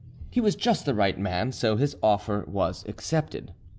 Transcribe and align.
He 0.31 0.41
was 0.41 0.55
just 0.55 0.85
the 0.87 0.95
right 0.95 1.19
man, 1.19 1.51
so 1.51 1.75
his 1.75 1.95
offer 2.01 2.43
was 2.47 2.83
accepted. 2.87 3.53